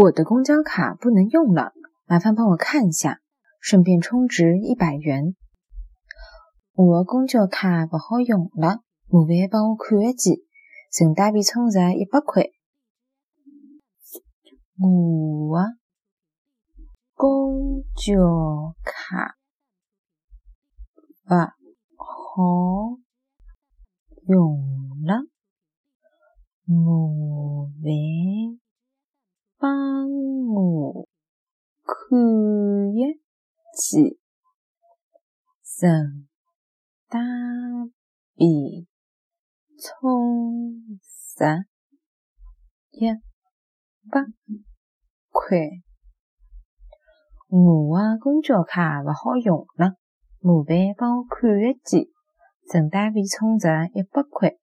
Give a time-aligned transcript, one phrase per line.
[0.00, 1.72] 我的公交卡不能用了，
[2.06, 3.18] 麻烦帮我看一下，
[3.60, 5.34] 顺便充值一百元。
[6.74, 10.44] 我的公交卡不好用了，麻烦帮我看一记，
[10.92, 12.44] 顺带便充值一百块。
[14.76, 15.76] 我的
[17.14, 19.34] 公交卡
[21.24, 21.34] 不
[21.96, 23.00] 好
[24.28, 24.60] 用
[25.04, 25.26] 了，
[26.66, 27.90] 麻烦
[29.60, 30.08] 帮
[30.54, 31.08] 我
[31.84, 32.18] 看
[32.94, 33.20] 一
[33.76, 34.20] 记，
[35.64, 36.28] 顺
[37.08, 37.18] 带
[38.36, 38.86] 便
[39.80, 41.44] 充值
[42.90, 43.10] 一
[44.08, 44.20] 百
[45.30, 45.58] 块。
[47.48, 49.96] 我的公交卡不好用了，
[50.40, 52.12] 麻烦帮我看一记，
[52.70, 54.56] 顺带便充值一百块。